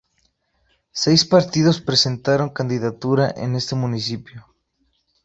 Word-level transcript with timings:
Seis 1.03 1.25
partidos 1.25 1.79
presentaron 1.79 2.49
candidatura 2.49 3.31
en 3.37 3.55
este 3.55 3.75
municipio. 3.75 4.47